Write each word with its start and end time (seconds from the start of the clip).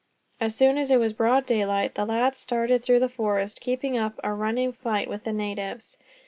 As 0.39 0.55
soon 0.55 0.79
as 0.79 0.89
it 0.89 0.97
was 0.99 1.13
broad 1.13 1.45
daylight, 1.45 1.93
the 1.93 2.05
lads 2.07 2.39
started 2.39 2.81
through 2.81 3.01
the 3.01 3.07
forest, 3.07 3.61
keeping 3.61 3.99
up 3.99 4.19
a 4.23 4.33
running 4.33 4.71
fight 4.73 5.07
with 5.07 5.25
the 5.25 5.31
natives. 5.31 5.99